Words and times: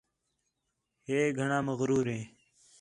ہِے 1.07 1.19
گھݨاں 1.37 1.61
مغرور 1.67 2.05
ہِے 2.13 2.19